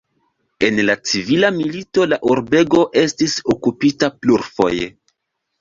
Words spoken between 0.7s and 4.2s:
la civila milito la urbego estis okupita